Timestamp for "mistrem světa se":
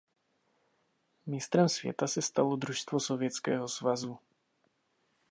1.27-2.21